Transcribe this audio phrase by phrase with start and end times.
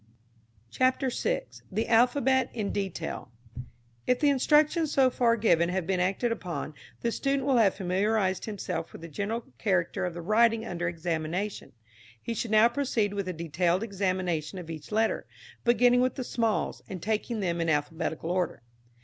[0.71, 1.43] CHAPTER VI.
[1.71, 3.29] THE ALPHABET IN DETAIL.
[3.29, 7.45] [Illustration: ALPHABET VARIANTS.] If the instructions so far given have been acted upon, the student
[7.45, 11.73] will have familiarised himself with the general character of the writing under examination.
[12.19, 15.27] He should now proceed with a detailed examination of each letter,
[15.63, 18.63] beginning with the smalls, and taking them in alphabetical order.